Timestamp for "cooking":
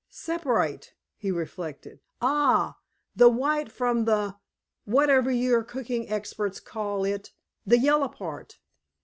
5.63-6.09